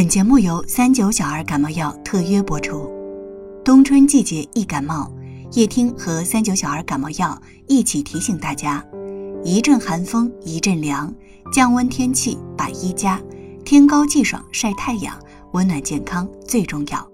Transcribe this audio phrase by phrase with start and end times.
[0.00, 2.90] 本节目由三九小儿感冒药特约播出。
[3.62, 5.12] 冬春季节易感冒，
[5.52, 7.38] 叶听和三九小儿感冒药
[7.68, 8.82] 一起提醒大家：
[9.44, 11.14] 一阵寒风一阵凉，
[11.52, 13.20] 降温天气百衣加，
[13.62, 15.14] 天高气爽晒太阳，
[15.52, 17.06] 温暖健康最重要。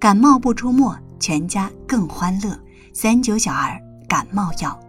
[0.00, 0.90] 感冒不出没，
[1.20, 2.58] 全家更欢乐。
[2.94, 3.78] 三九小儿
[4.08, 4.80] 感冒药。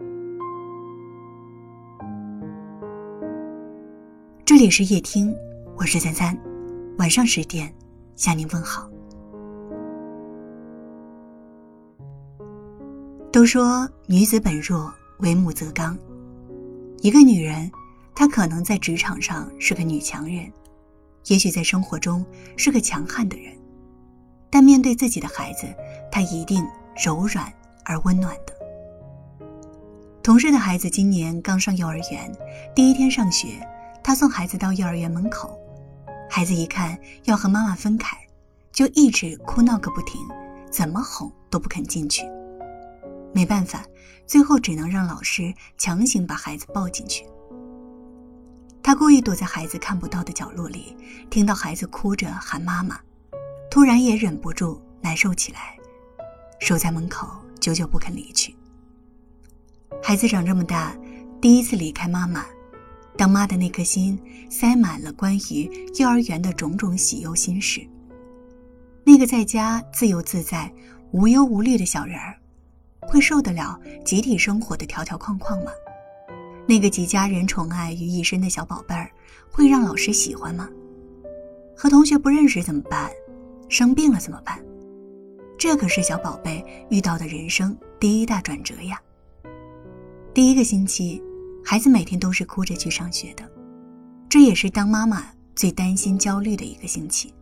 [4.45, 5.35] 这里是夜听，
[5.75, 6.37] 我是三三，
[6.97, 7.73] 晚上十点
[8.15, 8.89] 向您问好。
[13.31, 15.97] 都说女子本弱，为母则刚。
[17.01, 17.71] 一个女人，
[18.13, 20.51] 她可能在职场上是个女强人，
[21.25, 22.23] 也许在生活中
[22.55, 23.53] 是个强悍的人，
[24.51, 25.65] 但面对自己的孩子，
[26.11, 26.63] 她一定
[27.03, 27.51] 柔软
[27.85, 28.53] 而温暖的。
[30.21, 32.31] 同事的孩子今年刚上幼儿园，
[32.75, 33.67] 第一天上学。
[34.05, 35.57] 他送孩子到幼儿园门口，
[36.35, 38.17] 孩子一看要和妈妈分开，
[38.71, 40.19] 就一直哭闹个不停，
[40.71, 42.23] 怎么哄都不肯进去。
[43.31, 43.85] 没办法，
[44.25, 47.23] 最后只能让老师强行把孩子抱进去。
[48.81, 50.97] 他故意躲在孩子看不到的角落里，
[51.29, 52.99] 听到孩子哭着喊妈妈，
[53.69, 55.77] 突然也忍不住难受起来，
[56.59, 57.27] 守在门口
[57.59, 58.55] 久久不肯离去。
[60.01, 60.97] 孩子长这么大，
[61.39, 62.43] 第一次离开妈妈。
[63.15, 64.19] 当妈的那颗心
[64.49, 65.69] 塞满了关于
[65.99, 67.85] 幼儿园的种种喜忧心事，
[69.03, 70.71] 那个在家自由自在、
[71.11, 72.35] 无忧无虑的小人儿，
[73.01, 75.71] 会受得了集体生活的条条框框吗？
[76.67, 79.11] 那个集家人宠爱于一身的小宝贝儿，
[79.51, 80.67] 会让老师喜欢吗？
[81.75, 83.11] 和同学不认识怎么办？
[83.69, 84.59] 生病了怎么办？
[85.57, 88.99] 这可是小宝贝遇到的人生第一大转折呀！
[90.33, 91.21] 第一个星期。
[91.65, 93.49] 孩子每天都是哭着去上学的，
[94.29, 95.25] 这也是当妈妈
[95.55, 97.33] 最担心、焦虑的一个星期。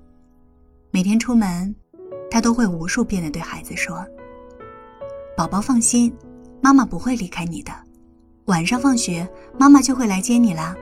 [0.92, 1.76] 每天出门，
[2.30, 4.06] 她都会无数遍的对孩子说
[5.36, 6.14] ：“宝宝放心，
[6.62, 7.72] 妈妈不会离开你的。
[8.46, 9.28] 晚上放学，
[9.58, 10.76] 妈妈就会来接你啦。”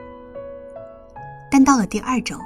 [1.50, 2.38] 但到了第二周，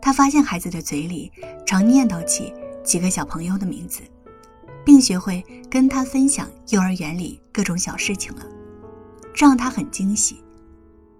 [0.00, 1.30] 她发现孩子的嘴里
[1.66, 4.00] 常念叨起几个小朋友的名字，
[4.84, 8.46] 并学会跟他分享幼儿园里各种小事情了。
[9.34, 10.42] 这让他很惊喜，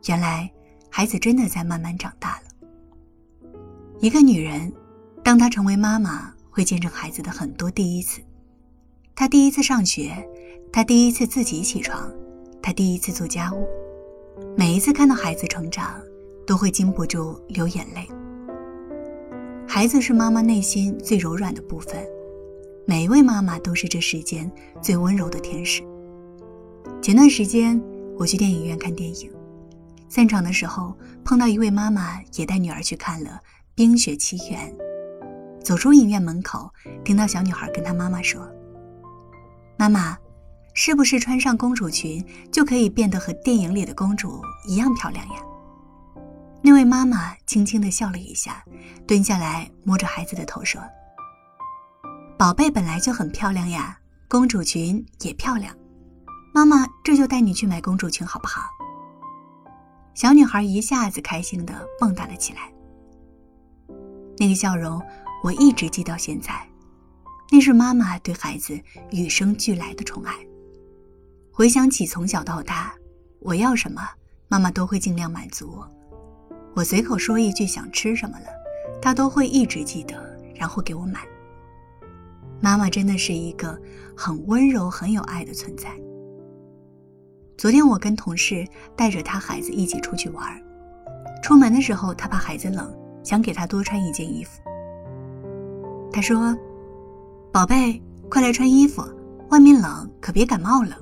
[0.07, 0.51] 原来
[0.91, 3.59] 孩子真的在慢慢长大了。
[4.01, 4.73] 一个女人，
[5.23, 8.21] 当她成为妈妈，会见证孩子的很多第一次。
[9.15, 10.13] 她第一次上学，
[10.73, 12.13] 她第一次自己起床，
[12.61, 13.67] 她第一次做家务。
[14.57, 16.01] 每一次看到孩子成长，
[16.47, 18.07] 都会禁不住流眼泪。
[19.67, 22.05] 孩子是妈妈内心最柔软的部分，
[22.85, 24.51] 每一位妈妈都是这世间
[24.83, 25.83] 最温柔的天使。
[27.01, 27.81] 前段时间。
[28.19, 29.33] 我去电影院看电影，
[30.09, 33.31] 散场的时候碰到一位妈妈也带女儿去看了
[33.75, 34.73] 《冰雪奇缘》。
[35.63, 36.73] 走出影院门口，
[37.05, 38.47] 听到小女孩跟她妈妈说
[39.79, 40.19] ：“妈妈，
[40.75, 45.35] 是不是穿上公主裙就可以变得和电影里的公主一样漂亮呀？”
[46.65, 48.65] 那位妈妈轻轻地笑了一下，
[49.07, 50.81] 蹲下来摸着孩子的头说
[52.39, 55.75] ：“宝贝本来就很漂亮呀，公主裙也漂亮。”
[56.55, 58.63] 妈妈，这就带你去买公主裙，好不好？
[60.15, 62.71] 小女孩一下子开心的蹦跶了起来。
[64.37, 65.01] 那个笑容
[65.43, 66.69] 我一直记到现在，
[67.51, 68.79] 那是妈妈对孩子
[69.11, 70.35] 与生俱来的宠爱。
[71.51, 72.95] 回想起从小到大，
[73.41, 74.07] 我要什么，
[74.49, 75.91] 妈妈都会尽量满足我。
[76.75, 78.47] 我随口说一句想吃什么了，
[79.01, 81.21] 她都会一直记得，然后给我买。
[82.61, 83.81] 妈妈真的是一个
[84.15, 85.91] 很温柔、很有爱的存在。
[87.63, 90.45] 昨天我跟同事带着他孩子一起出去玩，
[91.45, 92.93] 出门的时候他怕孩子冷，
[93.23, 94.61] 想给他多穿一件衣服。
[96.13, 96.59] 他说
[97.55, 99.01] ：“宝贝，快来穿衣服，
[99.51, 100.97] 外面冷，可别感冒了。”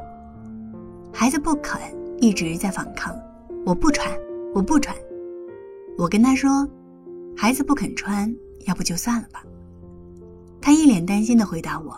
[1.14, 1.80] 孩子不肯，
[2.20, 3.18] 一直在反抗
[3.64, 4.06] ：“我不穿，
[4.52, 4.94] 我不穿。”
[5.96, 6.68] 我跟他说
[7.34, 8.30] ：“孩子不肯穿，
[8.66, 9.42] 要不就算了吧。”
[10.60, 11.96] 他一脸担心的回答我：“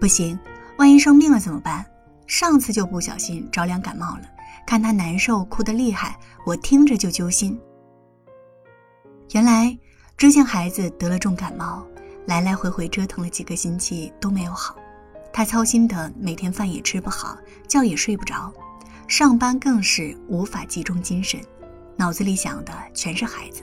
[0.00, 0.36] 不行，
[0.76, 1.86] 万一生病了怎么办？”
[2.30, 4.22] 上次就不小心着凉感冒了，
[4.64, 6.16] 看他难受哭得厉害，
[6.46, 7.60] 我听着就揪心。
[9.32, 9.76] 原来
[10.16, 11.84] 之前孩子得了重感冒，
[12.26, 14.76] 来来回回折腾了几个星期都没有好，
[15.32, 17.36] 他操心的每天饭也吃不好，
[17.66, 18.52] 觉也睡不着，
[19.08, 21.40] 上班更是无法集中精神，
[21.96, 23.60] 脑子里想的全是孩子，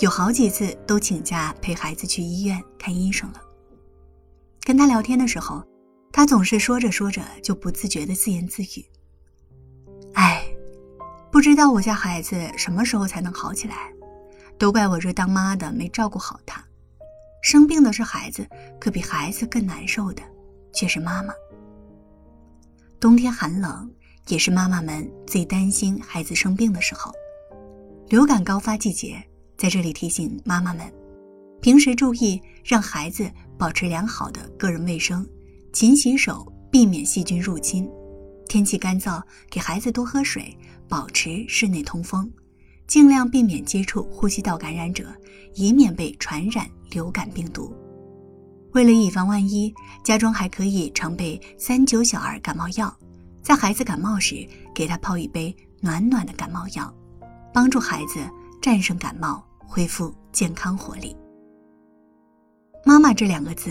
[0.00, 3.40] 有好几次都请假陪孩子去医院看医生了。
[4.60, 5.66] 跟他聊天的时候。
[6.12, 8.84] 他总是说着说着就不自觉的自言自语
[10.14, 10.42] ：“哎，
[11.30, 13.92] 不知道我家孩子什么时候才能好起来？
[14.58, 16.64] 都怪我这当妈的没照顾好他。
[17.40, 18.44] 生病的是孩子，
[18.80, 20.22] 可比孩子更难受的
[20.72, 21.32] 却是妈妈。
[22.98, 23.88] 冬天寒冷，
[24.26, 27.12] 也是妈妈们最担心孩子生病的时候。
[28.08, 29.22] 流感高发季节，
[29.56, 30.92] 在这里提醒妈妈们，
[31.60, 35.24] 平时注意让孩子保持良好的个人卫生，
[35.72, 37.88] 勤洗手，避免细菌入侵。
[38.48, 40.56] 天气干燥，给孩子多喝水，
[40.88, 42.30] 保持室内通风，
[42.86, 45.04] 尽量避免接触呼吸道感染者，
[45.54, 47.72] 以免被传染流感病毒。
[48.72, 52.94] 为了以防万一，家中还可以常备三九小儿感冒药，
[53.42, 56.92] 在孩子感冒时给他泡一杯暖暖的感冒药，
[57.52, 58.18] 帮助孩子
[58.62, 61.14] 战胜感冒，恢复健康活力。
[62.88, 63.70] 妈妈这两个字，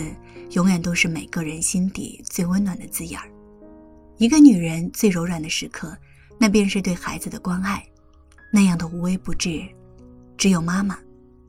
[0.52, 3.28] 永远都是每个人心底最温暖的字眼儿。
[4.16, 5.98] 一个女人最柔软的时刻，
[6.38, 7.84] 那便是对孩子的关爱，
[8.52, 9.60] 那样的无微不至，
[10.36, 10.96] 只有妈妈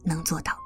[0.03, 0.57] 能做到。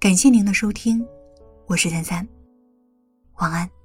[0.00, 1.04] 感谢您的收听，
[1.66, 2.24] 我是三三，
[3.40, 3.77] 晚安。